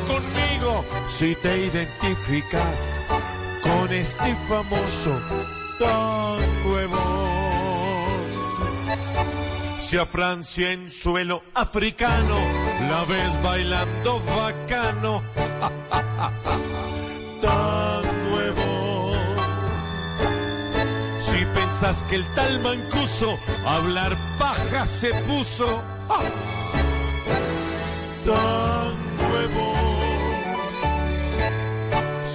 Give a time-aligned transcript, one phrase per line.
[0.00, 3.08] conmigo si te identificas
[3.62, 5.20] con este famoso
[5.78, 7.34] de Bond.
[9.78, 12.36] Si a Francia en suelo africano
[12.90, 15.22] la ves bailando bacano,
[17.40, 19.40] de Bond.
[21.20, 25.82] Si pensás que el tal mancuso hablar paja se puso,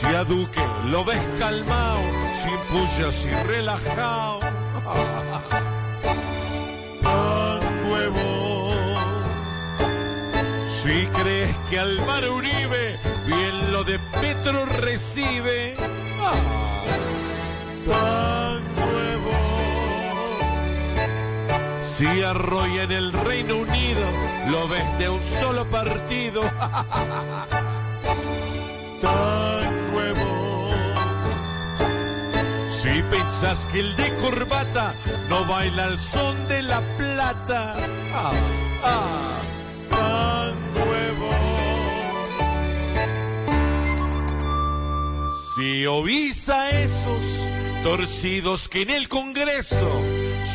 [0.00, 2.00] Si a Duque lo ves calmado,
[2.34, 4.40] sin pullas y relajado.
[7.02, 8.72] Tan nuevo.
[10.82, 15.76] Si crees que al mar Uribe bien lo de Petro recibe.
[17.86, 19.32] Tan nuevo.
[21.98, 24.06] Si arroya en el Reino Unido
[24.50, 26.40] lo ves de un solo partido.
[29.02, 29.40] tan
[32.82, 34.94] Si pensás que el de corbata
[35.28, 37.76] no baila al son de la plata,
[38.14, 38.32] ah,
[38.84, 39.40] ah,
[39.90, 41.30] tan nuevo.
[45.54, 47.50] Si oís a esos
[47.82, 49.90] torcidos que en el Congreso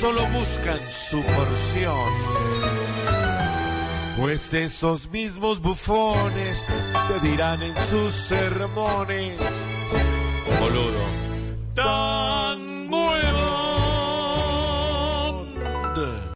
[0.00, 2.12] solo buscan su porción.
[4.20, 6.66] Pues esos mismos bufones
[7.08, 9.36] te dirán en sus sermones,
[10.60, 11.31] boludo,
[11.74, 12.41] done.